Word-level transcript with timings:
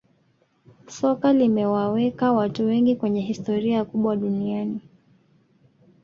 soka 0.87 1.33
limewaweka 1.33 2.31
watu 2.31 2.65
wengi 2.65 2.95
kwenye 2.95 3.21
historia 3.21 3.85
kubwa 3.85 4.15
duniani 4.15 4.79